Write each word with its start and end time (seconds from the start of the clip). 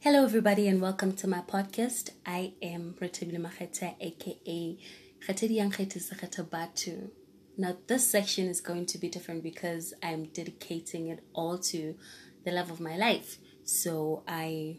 Hello, 0.00 0.22
everybody, 0.22 0.68
and 0.68 0.80
welcome 0.80 1.14
to 1.14 1.26
my 1.26 1.40
podcast. 1.40 2.10
I 2.24 2.52
am 2.62 2.94
Retebile 3.00 3.40
Makete, 3.40 3.94
aka 3.98 4.78
Khetedi 5.26 6.50
Batu. 6.50 7.10
Now, 7.56 7.76
this 7.86 8.06
section 8.06 8.46
is 8.46 8.60
going 8.60 8.84
to 8.86 8.98
be 8.98 9.08
different 9.08 9.42
because 9.42 9.94
I'm 10.02 10.26
dedicating 10.26 11.08
it 11.08 11.24
all 11.32 11.58
to 11.58 11.96
the 12.44 12.52
love 12.52 12.70
of 12.70 12.78
my 12.78 12.96
life. 12.96 13.38
So 13.64 14.22
I, 14.28 14.76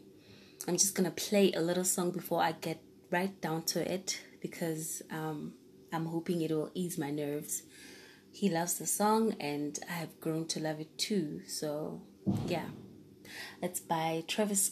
I'm 0.68 0.78
just 0.78 0.96
gonna 0.96 1.12
play 1.12 1.52
a 1.52 1.62
little 1.62 1.84
song 1.84 2.12
before 2.12 2.42
I 2.42 2.52
get 2.54 2.80
right 3.10 3.42
down 3.42 3.64
to 3.64 3.92
it 3.92 4.22
because 4.40 5.02
um, 5.12 5.54
I'm 5.92 6.06
hoping 6.06 6.42
it 6.42 6.52
will 6.52 6.72
ease 6.76 6.98
my 6.98 7.10
nerves. 7.10 7.64
He 8.32 8.50
loves 8.50 8.78
the 8.78 8.86
song, 8.86 9.36
and 9.40 9.78
I 9.90 9.94
have 9.94 10.22
grown 10.22 10.46
to 10.50 10.60
love 10.60 10.80
it 10.80 10.96
too. 10.98 11.42
So, 11.48 12.04
yeah. 12.48 12.68
It's 13.62 13.80
by 13.80 14.24
Travis 14.28 14.72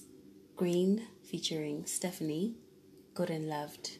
Greene 0.56 1.08
featuring 1.22 1.84
Steffany, 1.84 2.54
Good 3.14 3.30
and 3.30 3.50
Loved. 3.50 3.98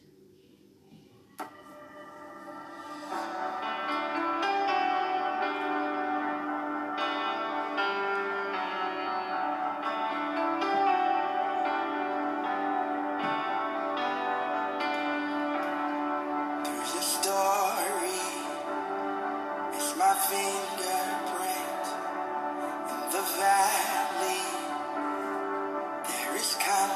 Now, 26.16 26.95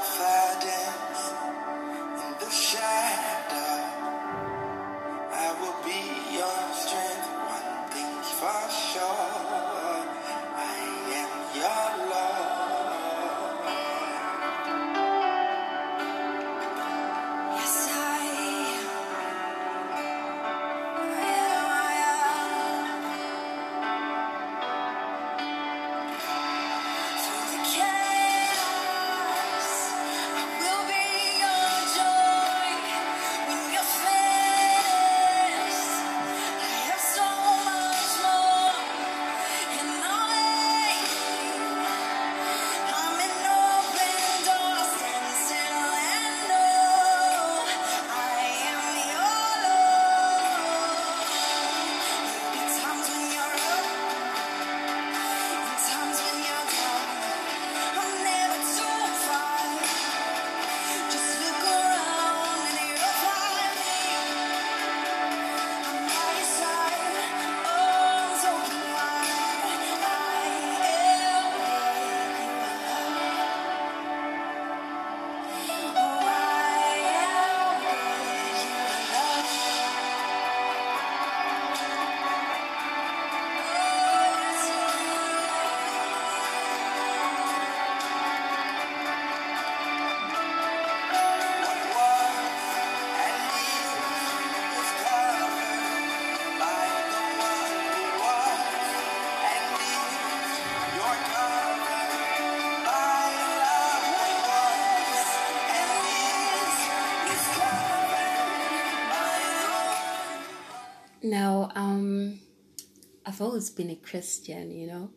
always 113.61 113.69
been 113.69 113.91
a 113.91 113.97
Christian, 113.97 114.71
you 114.71 114.87
know, 114.87 115.11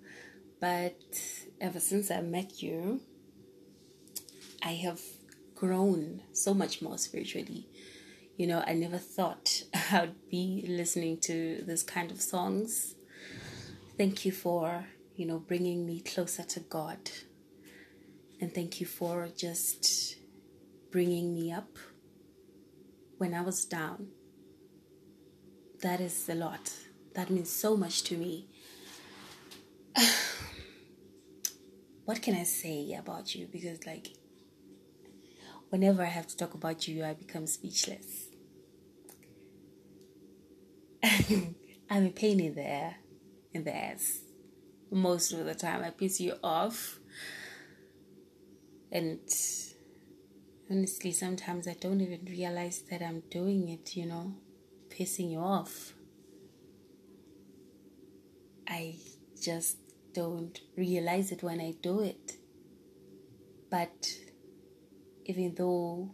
but 0.60 1.00
ever 1.62 1.80
since 1.80 2.12
I 2.12 2.20
met 2.20 2.62
you, 2.62 3.00
I 4.62 4.72
have 4.84 5.00
grown 5.56 6.24
so 6.34 6.54
much 6.54 6.82
more 6.82 6.98
spiritually. 6.98 7.70
You 8.36 8.48
know, 8.48 8.62
I 8.68 8.74
never 8.74 8.98
thought 8.98 9.64
I'd 9.94 10.30
be 10.30 10.66
listening 10.68 11.22
to 11.22 11.64
this 11.66 11.84
kind 11.84 12.12
of 12.12 12.22
songs. 12.22 12.96
Thank 13.98 14.26
you 14.26 14.34
for, 14.34 14.88
you 15.16 15.26
know, 15.26 15.40
bringing 15.40 15.86
me 15.86 16.02
closer 16.02 16.44
to 16.44 16.60
God. 16.60 17.00
And 18.42 18.54
thank 18.54 18.82
you 18.82 18.86
for 18.86 19.30
just 19.38 20.18
bringing 20.92 21.34
me 21.34 21.54
up 21.54 21.78
when 23.20 23.34
I 23.34 23.40
was 23.40 23.64
down 23.64 24.08
that 25.80 26.02
is 26.02 26.30
a 26.30 26.36
lot. 26.36 26.72
That 27.16 27.30
means 27.30 27.50
so 27.50 27.78
much 27.78 28.04
to 28.04 28.18
me. 28.18 28.48
what 32.06 32.22
can 32.22 32.36
I 32.36 32.44
say 32.44 32.94
about 32.94 33.36
you? 33.36 33.48
Because, 33.52 33.86
like, 33.86 34.08
whenever 35.70 36.02
I 36.04 36.08
have 36.08 36.28
to 36.28 36.38
talk 36.38 36.54
about 36.54 36.88
you, 36.88 37.04
I 37.04 37.14
become 37.14 37.48
speechless. 37.48 38.28
I'm 41.90 42.06
a 42.06 42.10
pain 42.10 42.40
in 42.40 42.56
the 42.56 42.94
in 43.54 43.64
the 43.64 43.76
ass. 43.76 44.22
Most 44.90 45.34
of 45.34 45.46
the 45.46 45.56
time, 45.56 45.84
I 45.84 45.90
piss 45.90 46.20
you 46.20 46.36
off. 46.44 47.00
And 48.92 49.20
honestly, 50.70 51.12
sometimes 51.12 51.68
I 51.68 51.74
don't 51.74 52.02
even 52.02 52.26
realize 52.26 52.84
that 52.90 53.02
I'm 53.02 53.22
doing 53.30 53.70
it, 53.70 53.96
you 53.96 54.06
know 54.06 54.36
pissing 54.94 55.32
you 55.32 55.40
off. 55.40 55.94
I 58.74 58.96
just 59.40 59.78
don't 60.14 60.60
realize 60.76 61.32
it 61.32 61.44
when 61.44 61.62
I 61.62 61.76
do 61.84 62.02
it. 62.02 62.38
But 63.70 64.08
even 65.26 65.54
though 65.54 66.10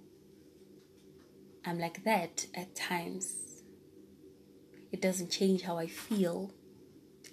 I'm 1.66 1.80
like 1.80 2.04
that 2.04 2.48
at 2.54 2.76
times, 2.76 3.64
it 4.92 5.02
doesn't 5.02 5.32
change 5.32 5.62
how 5.62 5.78
I 5.78 5.88
feel 5.88 6.52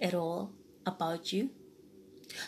at 0.01 0.15
all 0.15 0.53
about 0.85 1.33
you. 1.33 1.51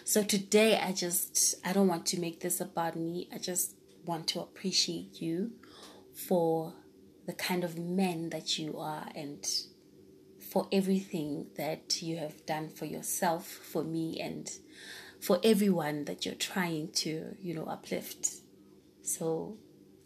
So 0.05 0.23
today, 0.23 0.79
I 0.79 0.93
just, 0.93 1.57
I 1.65 1.73
don't 1.73 1.89
want 1.89 2.07
to 2.07 2.21
make 2.21 2.41
this 2.41 2.61
about 2.61 2.95
me. 2.95 3.29
I 3.35 3.39
just 3.39 3.75
want 4.05 4.29
to 4.29 4.41
appreciate 4.41 5.21
you 5.21 5.51
for 6.15 6.75
the 7.27 7.33
kind 7.33 7.65
of 7.65 7.77
man 7.77 8.31
that 8.31 8.57
you 8.57 8.79
are 8.79 9.09
and 9.17 9.45
for 10.51 10.67
everything 10.73 11.47
that 11.57 12.01
you 12.03 12.17
have 12.17 12.47
done 12.47 12.69
for 12.69 12.87
yourself, 12.87 13.47
for 13.47 13.85
me, 13.85 14.19
and 14.21 14.51
for 15.21 15.41
everyone 15.45 16.05
that 16.07 16.25
you're 16.25 16.35
trying 16.35 16.91
to, 16.93 17.37
you 17.41 17.55
know, 17.55 17.67
uplift. 17.67 18.37
So 19.03 19.59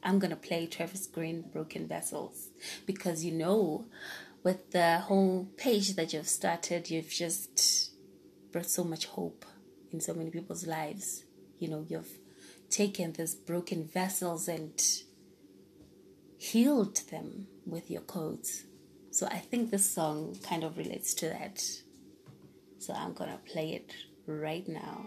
I'm 0.03 0.19
gonna 0.19 0.37
play 0.37 0.67
Travis 0.67 1.07
Greene 1.07 1.43
Broken 1.53 1.87
Vessels 1.87 2.49
because 2.87 3.25
you 3.25 3.33
know, 3.33 3.87
with 4.43 4.73
the 4.73 4.99
whole 4.99 5.49
page 5.57 5.95
that 5.95 6.13
you've 6.13 6.29
started, 6.29 6.91
you've 6.91 7.11
just 7.11 7.93
brought 8.51 8.67
so 8.67 8.83
much 8.83 9.07
hope 9.07 9.45
in 9.93 10.01
so 10.01 10.13
many 10.15 10.31
people's 10.31 10.67
lives. 10.67 11.25
You 11.59 11.69
know, 11.69 11.87
you've 11.89 12.19
taken 12.69 13.13
these 13.13 13.35
broken 13.35 13.85
vessels 13.87 14.49
and 14.49 14.73
healed 16.39 16.97
them 17.11 17.47
with 17.65 17.91
your 17.91 18.01
codes. 18.01 18.65
So 19.13 19.27
I 19.27 19.39
think 19.39 19.71
this 19.71 19.85
song 19.89 20.39
kind 20.43 20.65
of 20.65 20.79
relates 20.79 21.13
to 21.15 21.29
that. 21.29 21.63
So 22.79 22.95
I'm 22.95 23.13
gonna 23.13 23.39
play 23.45 23.75
it 23.75 23.95
right 24.27 24.67
now. 24.67 25.07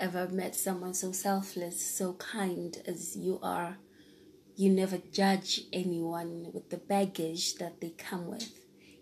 Ever 0.00 0.28
met 0.28 0.54
someone 0.54 0.94
so 0.94 1.12
selfless, 1.12 1.84
so 1.84 2.14
kind 2.14 2.76
as 2.86 3.16
you 3.16 3.38
are. 3.42 3.78
You 4.56 4.70
never 4.70 4.98
judge 5.12 5.62
anyone 5.72 6.50
with 6.52 6.70
the 6.70 6.78
baggage 6.78 7.56
that 7.56 7.80
they 7.80 7.90
come 7.90 8.26
with. 8.26 8.50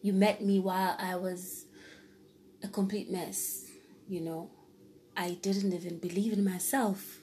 You 0.02 0.12
met 0.12 0.42
me 0.42 0.60
while 0.60 0.96
I 0.98 1.16
was 1.16 1.66
a 2.62 2.68
complete 2.68 3.10
mess, 3.10 3.64
you 4.08 4.20
know. 4.20 4.50
I 5.16 5.38
didn't 5.40 5.72
even 5.72 5.98
believe 5.98 6.32
in 6.32 6.44
myself. 6.44 7.20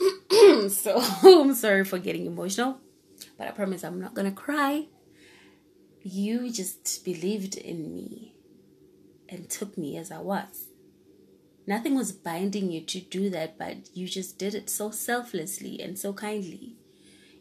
so 0.68 1.00
I'm 1.22 1.54
sorry 1.54 1.84
for 1.84 1.98
getting 1.98 2.26
emotional, 2.26 2.78
but 3.36 3.48
I 3.48 3.50
promise 3.50 3.82
I'm 3.82 4.00
not 4.00 4.14
gonna 4.14 4.32
cry. 4.32 4.86
You 6.02 6.50
just 6.50 7.04
believed 7.04 7.56
in 7.56 7.94
me 7.94 8.34
and 9.28 9.48
took 9.48 9.76
me 9.76 9.96
as 9.96 10.10
I 10.10 10.18
was. 10.18 10.68
Nothing 11.66 11.94
was 11.94 12.10
binding 12.10 12.72
you 12.72 12.80
to 12.80 13.00
do 13.00 13.30
that, 13.30 13.56
but 13.56 13.88
you 13.94 14.08
just 14.08 14.36
did 14.36 14.54
it 14.54 14.68
so 14.68 14.90
selflessly 14.90 15.80
and 15.80 15.96
so 15.96 16.12
kindly. 16.12 16.76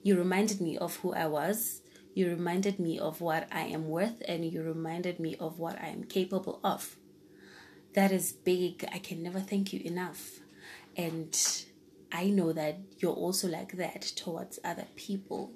You 0.03 0.15
reminded 0.17 0.61
me 0.61 0.77
of 0.77 0.97
who 0.97 1.13
I 1.13 1.25
was. 1.25 1.81
You 2.13 2.29
reminded 2.29 2.79
me 2.79 2.99
of 2.99 3.19
what 3.21 3.47
I 3.51 3.61
am 3.61 3.87
worth, 3.87 4.21
and 4.27 4.45
you 4.45 4.61
reminded 4.61 5.19
me 5.19 5.35
of 5.39 5.57
what 5.57 5.81
I 5.81 5.87
am 5.87 6.03
capable 6.03 6.59
of. 6.63 6.97
That 7.93 8.11
is 8.11 8.31
big. 8.31 8.85
I 8.93 8.99
can 8.99 9.23
never 9.23 9.39
thank 9.39 9.73
you 9.73 9.81
enough. 9.83 10.39
And 10.95 11.35
I 12.11 12.27
know 12.27 12.53
that 12.53 12.79
you're 12.99 13.13
also 13.13 13.47
like 13.47 13.73
that 13.77 14.01
towards 14.01 14.59
other 14.63 14.85
people. 14.95 15.51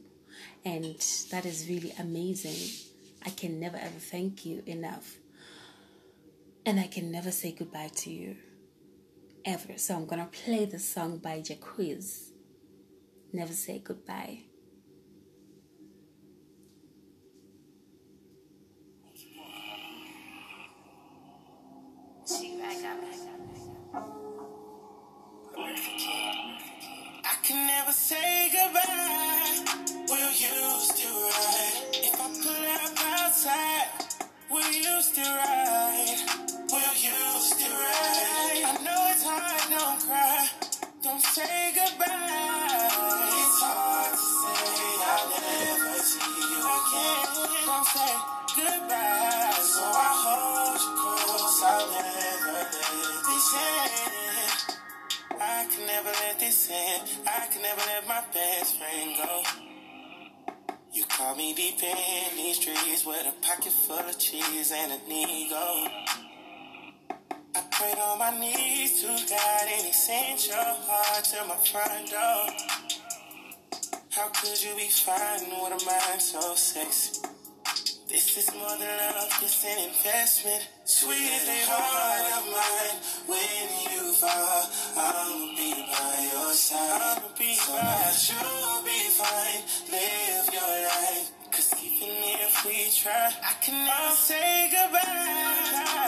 And 0.63 0.95
that 1.31 1.45
is 1.45 1.67
really 1.69 1.93
amazing. 1.99 2.89
I 3.25 3.29
can 3.29 3.59
never 3.59 3.77
ever 3.77 3.99
thank 3.99 4.45
you 4.45 4.63
enough. 4.65 5.17
And 6.65 6.79
I 6.79 6.87
can 6.87 7.11
never 7.11 7.31
say 7.31 7.51
goodbye 7.51 7.91
to 7.97 8.09
you 8.09 8.37
ever. 9.45 9.77
So 9.77 9.95
I'm 9.95 10.05
gonna 10.05 10.29
play 10.31 10.65
the 10.65 10.79
song 10.79 11.17
by 11.17 11.39
Jacquees. 11.39 12.31
Never 13.31 13.53
say 13.53 13.79
goodbye. 13.83 14.43
Goodbye. 47.95 49.55
So 49.61 49.83
I 49.83 50.11
hold 50.23 50.79
you 50.81 50.91
close. 50.99 51.61
I'll 51.63 51.87
never 51.91 52.51
let 52.53 52.71
this 52.71 53.49
end. 53.55 53.91
I 55.39 55.67
can 55.71 55.85
never 55.87 56.09
let 56.09 56.39
this 56.39 56.69
end. 56.71 57.03
I 57.27 57.47
can 57.51 57.61
never 57.61 57.81
let 57.81 58.07
my 58.07 58.23
best 58.33 58.77
friend 58.77 59.11
go. 59.17 59.41
You 60.93 61.03
caught 61.05 61.37
me 61.37 61.53
deep 61.53 61.81
in 61.83 62.37
these 62.37 62.59
trees 62.59 63.05
with 63.05 63.27
a 63.27 63.33
pocket 63.45 63.71
full 63.71 63.99
of 63.99 64.17
cheese 64.17 64.71
and 64.75 64.91
an 64.93 65.01
ego. 65.11 65.87
I 67.55 67.61
prayed 67.71 67.97
on 67.97 68.19
my 68.19 68.37
knees 68.39 69.01
to 69.01 69.07
God 69.07 69.67
and 69.71 69.85
He 69.85 69.93
sent 69.93 70.47
your 70.47 70.57
heart 70.57 71.23
to 71.25 71.45
my 71.47 71.55
front 71.55 72.11
door. 72.11 72.47
How 74.11 74.29
could 74.29 74.63
you 74.63 74.75
be 74.75 74.87
fine 74.87 75.49
with 75.49 75.81
a 75.81 75.85
mind 75.85 76.21
so 76.21 76.55
sexy? 76.55 77.21
This 78.15 78.37
is 78.37 78.55
more 78.55 78.77
than 78.77 78.97
love, 78.97 79.27
it's 79.41 79.65
an 79.65 79.89
investment. 79.89 80.63
Sweet 80.85 81.67
heart 81.67 82.23
of 82.39 82.45
mine. 82.47 82.97
When 83.27 83.67
you 83.91 84.13
fall, 84.13 84.63
I'ma 84.95 85.51
be 85.59 85.83
by 85.91 86.29
your 86.31 86.53
side. 86.53 87.19
I'ma 87.19 87.27
be 87.37 87.55
so 87.55 87.73
that 87.73 88.15
you'll 88.31 88.83
be 88.87 88.99
fine. 89.19 89.61
Live 89.91 90.47
your 90.47 90.75
life. 90.87 91.27
Cause 91.51 91.75
even 91.83 92.15
if 92.39 92.65
we 92.65 92.87
try, 92.95 93.33
I 93.43 93.53
can 93.59 93.83
never 93.83 94.15
say 94.15 94.71
goodbye. 94.71 96.04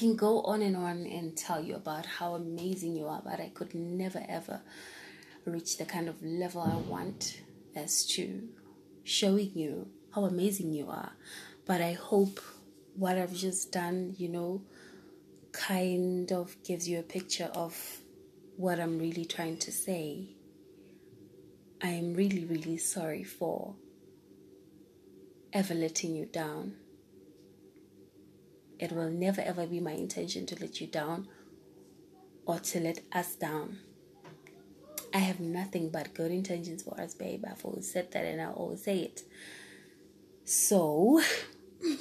Can 0.00 0.16
go 0.16 0.40
on 0.44 0.62
and 0.62 0.74
on 0.74 1.04
and 1.04 1.36
tell 1.36 1.62
you 1.62 1.74
about 1.74 2.06
how 2.06 2.34
amazing 2.34 2.96
you 2.96 3.06
are, 3.06 3.20
but 3.22 3.38
I 3.38 3.50
could 3.52 3.74
never 3.74 4.24
ever 4.26 4.62
reach 5.44 5.76
the 5.76 5.84
kind 5.84 6.08
of 6.08 6.22
level 6.22 6.62
I 6.62 6.76
want 6.88 7.42
as 7.76 8.06
to 8.14 8.48
showing 9.04 9.52
you 9.54 9.88
how 10.14 10.24
amazing 10.24 10.72
you 10.72 10.88
are. 10.88 11.12
But 11.66 11.82
I 11.82 11.92
hope 11.92 12.40
what 12.94 13.18
I've 13.18 13.34
just 13.34 13.72
done, 13.72 14.14
you 14.16 14.30
know, 14.30 14.62
kind 15.52 16.32
of 16.32 16.56
gives 16.64 16.88
you 16.88 16.98
a 16.98 17.02
picture 17.02 17.50
of 17.54 17.76
what 18.56 18.80
I'm 18.80 18.98
really 18.98 19.26
trying 19.26 19.58
to 19.58 19.70
say. 19.70 20.30
I 21.82 21.88
am 21.88 22.14
really, 22.14 22.46
really 22.46 22.78
sorry 22.78 23.22
for 23.22 23.74
ever 25.52 25.74
letting 25.74 26.16
you 26.16 26.24
down. 26.24 26.76
It 28.80 28.92
will 28.92 29.10
never 29.10 29.42
ever 29.42 29.66
be 29.66 29.78
my 29.78 29.92
intention 29.92 30.46
to 30.46 30.58
let 30.58 30.80
you 30.80 30.86
down 30.86 31.28
or 32.46 32.58
to 32.58 32.80
let 32.80 33.00
us 33.12 33.34
down. 33.34 33.78
I 35.12 35.18
have 35.18 35.38
nothing 35.38 35.90
but 35.90 36.14
good 36.14 36.30
intentions 36.30 36.82
for 36.82 36.98
us, 36.98 37.12
babe. 37.12 37.44
I've 37.46 37.62
always 37.62 37.92
said 37.92 38.10
that 38.12 38.24
and 38.24 38.40
I'll 38.40 38.54
always 38.54 38.82
say 38.82 39.00
it. 39.00 39.22
So, 40.44 41.20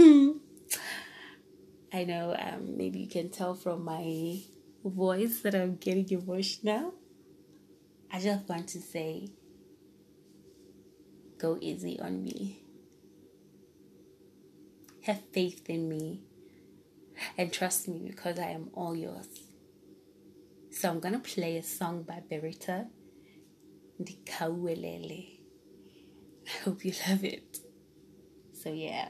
I 1.91 2.05
know 2.05 2.33
um, 2.39 2.77
maybe 2.77 2.99
you 2.99 3.09
can 3.09 3.29
tell 3.29 3.55
from 3.55 3.83
my 3.83 4.39
voice 4.85 5.41
that 5.41 5.55
I'm 5.55 5.75
getting 5.75 6.09
emotional. 6.09 6.93
I 8.09 8.21
just 8.21 8.47
want 8.47 8.69
to 8.69 8.79
say, 8.79 9.31
go 11.37 11.57
easy 11.59 11.99
on 11.99 12.23
me. 12.23 12.63
Have 15.01 15.21
faith 15.33 15.69
in 15.69 15.89
me 15.89 16.21
and 17.37 17.51
trust 17.51 17.87
me 17.87 18.01
because 18.05 18.39
I 18.39 18.49
am 18.49 18.69
all 18.73 18.95
yours. 18.95 19.27
So 20.71 20.89
I'm 20.89 20.99
gonna 20.99 21.19
play 21.19 21.57
a 21.57 21.63
song 21.63 22.03
by 22.03 22.21
Berita 22.31 22.87
Ndikawelele. 24.01 25.39
I 26.47 26.63
hope 26.63 26.85
you 26.85 26.93
love 27.09 27.23
it. 27.23 27.59
So 28.53 28.71
yeah. 28.71 29.09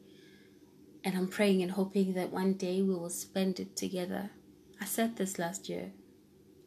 And 1.03 1.17
I'm 1.17 1.27
praying 1.27 1.63
and 1.63 1.71
hoping 1.71 2.13
that 2.13 2.31
one 2.31 2.53
day 2.53 2.81
we 2.81 2.93
will 2.93 3.09
spend 3.09 3.59
it 3.59 3.75
together. 3.75 4.29
I 4.79 4.85
said 4.85 5.15
this 5.15 5.39
last 5.39 5.67
year. 5.67 5.91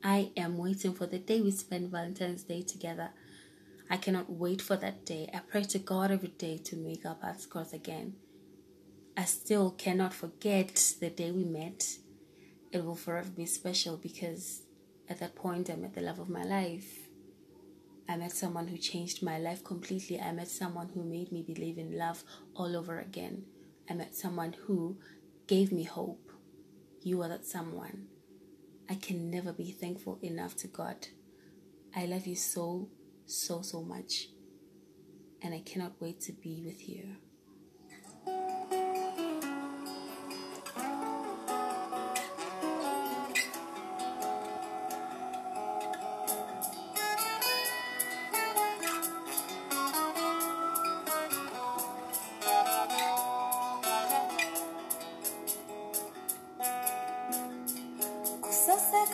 I 0.02 0.32
am 0.36 0.58
waiting 0.58 0.92
for 0.92 1.06
the 1.06 1.18
day 1.18 1.40
we 1.40 1.50
spend 1.50 1.90
Valentine's 1.90 2.42
Day 2.42 2.62
together. 2.62 3.10
I 3.88 3.96
cannot 3.96 4.30
wait 4.30 4.60
for 4.60 4.76
that 4.76 5.06
day. 5.06 5.30
I 5.32 5.38
pray 5.38 5.62
to 5.64 5.78
God 5.78 6.10
every 6.10 6.28
day 6.28 6.58
to 6.64 6.76
make 6.76 7.06
up 7.06 7.20
our 7.22 7.32
paths 7.32 7.46
cross 7.46 7.72
again. 7.72 8.14
I 9.16 9.24
still 9.24 9.70
cannot 9.70 10.12
forget 10.12 10.94
the 11.00 11.10
day 11.10 11.30
we 11.30 11.44
met. 11.44 11.98
It 12.72 12.84
will 12.84 12.96
forever 12.96 13.30
be 13.30 13.46
special 13.46 13.96
because 13.96 14.62
at 15.08 15.20
that 15.20 15.36
point 15.36 15.70
I 15.70 15.76
met 15.76 15.94
the 15.94 16.00
love 16.00 16.18
of 16.18 16.28
my 16.28 16.42
life. 16.42 17.08
I 18.08 18.16
met 18.16 18.32
someone 18.32 18.66
who 18.66 18.76
changed 18.76 19.22
my 19.22 19.38
life 19.38 19.62
completely. 19.62 20.20
I 20.20 20.32
met 20.32 20.48
someone 20.48 20.88
who 20.88 21.04
made 21.04 21.30
me 21.30 21.42
believe 21.42 21.78
in 21.78 21.96
love 21.96 22.24
all 22.56 22.76
over 22.76 22.98
again. 22.98 23.44
I 23.88 23.94
met 23.94 24.14
someone 24.14 24.54
who 24.66 24.98
gave 25.46 25.72
me 25.72 25.84
hope. 25.84 26.32
You 27.02 27.22
are 27.22 27.28
that 27.28 27.44
someone. 27.44 28.06
I 28.88 28.94
can 28.94 29.30
never 29.30 29.52
be 29.52 29.70
thankful 29.70 30.18
enough 30.22 30.56
to 30.56 30.68
God. 30.68 31.08
I 31.94 32.06
love 32.06 32.26
you 32.26 32.36
so, 32.36 32.88
so, 33.26 33.62
so 33.62 33.82
much. 33.82 34.28
And 35.42 35.54
I 35.54 35.60
cannot 35.60 36.00
wait 36.00 36.20
to 36.22 36.32
be 36.32 36.62
with 36.64 36.88
you. 36.88 37.16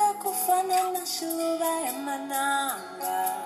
Kusaseka 0.00 0.14
kufana 0.14 0.90
na 0.92 1.06
shuva 1.06 1.80
ya 1.80 1.92
mananga. 1.92 3.36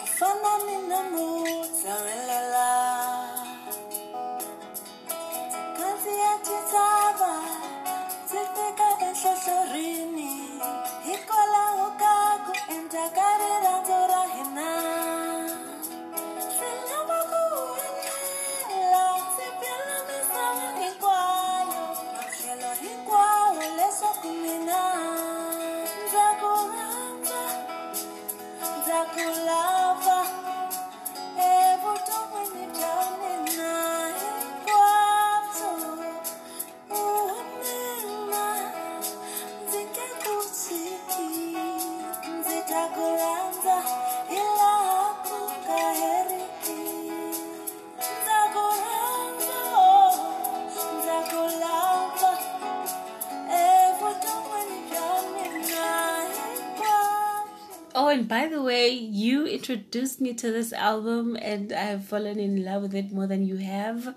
Kufana 0.00 0.58
ninamutsawelela 0.66 1.63
Oh, 57.96 58.08
and 58.08 58.26
by 58.26 58.48
the 58.48 58.60
way, 58.60 58.88
you 58.88 59.46
introduced 59.46 60.20
me 60.20 60.34
to 60.34 60.50
this 60.50 60.72
album, 60.72 61.36
and 61.40 61.72
I 61.72 61.82
have 61.82 62.04
fallen 62.04 62.40
in 62.40 62.64
love 62.64 62.82
with 62.82 62.94
it 62.94 63.12
more 63.12 63.28
than 63.28 63.46
you 63.46 63.58
have. 63.58 64.16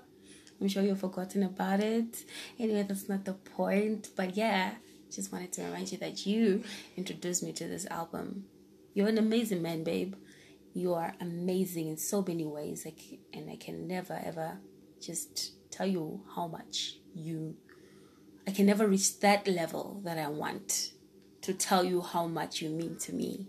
I'm 0.60 0.66
sure 0.66 0.82
you've 0.82 0.98
forgotten 0.98 1.44
about 1.44 1.78
it. 1.78 2.24
Anyway, 2.58 2.82
that's 2.82 3.08
not 3.08 3.24
the 3.24 3.34
point. 3.34 4.08
But 4.16 4.36
yeah, 4.36 4.72
just 5.14 5.30
wanted 5.30 5.52
to 5.52 5.62
remind 5.62 5.92
you 5.92 5.98
that 5.98 6.26
you 6.26 6.64
introduced 6.96 7.44
me 7.44 7.52
to 7.52 7.68
this 7.68 7.86
album. 7.86 8.46
You're 8.94 9.06
an 9.06 9.18
amazing 9.18 9.62
man, 9.62 9.84
babe. 9.84 10.14
You 10.74 10.94
are 10.94 11.14
amazing 11.20 11.86
in 11.86 11.98
so 11.98 12.24
many 12.26 12.44
ways. 12.44 12.84
Like, 12.84 13.20
and 13.32 13.48
I 13.48 13.54
can 13.54 13.86
never 13.86 14.20
ever 14.24 14.58
just 15.00 15.52
tell 15.70 15.86
you 15.86 16.22
how 16.34 16.48
much 16.48 16.96
you. 17.14 17.54
I 18.44 18.50
can 18.50 18.66
never 18.66 18.88
reach 18.88 19.20
that 19.20 19.46
level 19.46 20.00
that 20.04 20.18
I 20.18 20.26
want 20.26 20.94
to 21.42 21.54
tell 21.54 21.84
you 21.84 22.00
how 22.00 22.26
much 22.26 22.60
you 22.60 22.70
mean 22.70 22.96
to 23.02 23.12
me. 23.12 23.46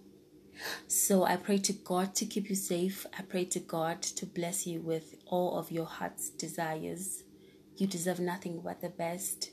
So 0.87 1.23
I 1.23 1.35
pray 1.35 1.57
to 1.59 1.73
God 1.73 2.15
to 2.15 2.25
keep 2.25 2.49
you 2.49 2.55
safe. 2.55 3.05
I 3.17 3.21
pray 3.21 3.45
to 3.45 3.59
God 3.59 4.01
to 4.01 4.25
bless 4.25 4.67
you 4.67 4.81
with 4.81 5.15
all 5.25 5.57
of 5.57 5.71
your 5.71 5.85
heart's 5.85 6.29
desires. 6.29 7.23
You 7.77 7.87
deserve 7.87 8.19
nothing 8.19 8.61
but 8.63 8.81
the 8.81 8.89
best. 8.89 9.51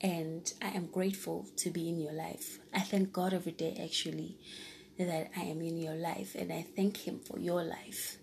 And 0.00 0.52
I 0.62 0.68
am 0.68 0.86
grateful 0.86 1.46
to 1.56 1.70
be 1.70 1.88
in 1.88 1.98
your 2.00 2.12
life. 2.12 2.58
I 2.72 2.80
thank 2.80 3.12
God 3.12 3.32
every 3.32 3.52
day, 3.52 3.76
actually, 3.82 4.38
that 4.98 5.30
I 5.36 5.40
am 5.40 5.60
in 5.60 5.78
your 5.78 5.94
life. 5.94 6.34
And 6.38 6.52
I 6.52 6.64
thank 6.76 6.98
Him 6.98 7.18
for 7.18 7.38
your 7.38 7.64
life. 7.64 8.18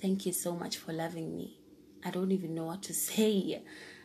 Thank 0.00 0.26
you 0.26 0.32
so 0.32 0.54
much 0.54 0.76
for 0.76 0.92
loving 0.92 1.36
me. 1.36 1.58
I 2.04 2.10
don't 2.10 2.32
even 2.32 2.54
know 2.54 2.66
what 2.66 2.82
to 2.84 2.94
say. 3.08 3.62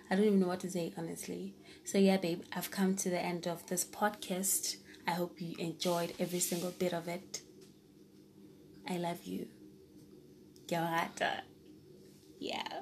I 0.10 0.16
don't 0.16 0.26
even 0.26 0.40
know 0.40 0.48
what 0.48 0.60
to 0.62 0.72
say, 0.72 0.94
honestly. 0.98 1.54
So, 1.84 1.98
yeah, 1.98 2.18
babe, 2.18 2.44
I've 2.54 2.72
come 2.72 2.96
to 2.96 3.10
the 3.10 3.20
end 3.20 3.48
of 3.48 3.68
this 3.68 3.86
podcast. 3.86 4.78
I 5.08 5.12
hope 5.12 5.40
you 5.42 5.56
enjoyed 5.58 6.14
every 6.20 6.40
single 6.40 6.72
bit 6.72 6.94
of 6.94 7.08
it. 7.08 7.42
I 8.90 8.98
love 8.98 9.24
you. 9.26 9.48
Ke 10.68 10.74
a 10.74 10.82
o 10.82 10.86
rata. 10.92 11.44
Yeah. 12.40 12.82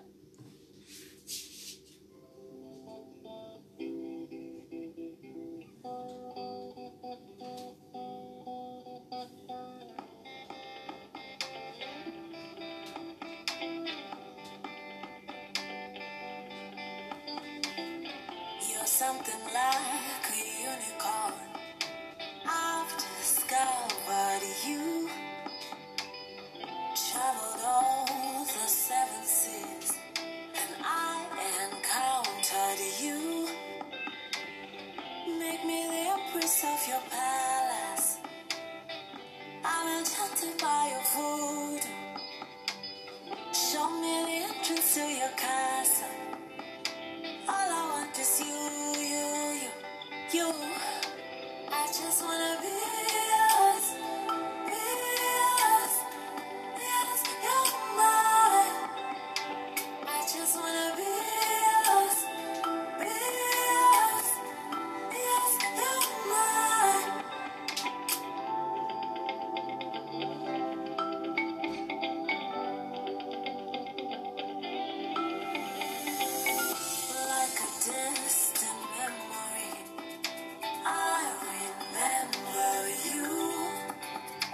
traveled 27.14 27.62
all 27.64 28.06
the 28.08 28.68
seven 28.68 29.24
seas, 29.24 29.94
and 30.62 30.72
I 30.84 31.26
encountered 31.64 32.82
you. 33.04 33.48
Make 35.40 35.64
me 35.64 35.80
the 35.94 36.04
empress 36.16 36.64
of 36.64 36.90
your 36.90 37.02
past. 37.12 37.33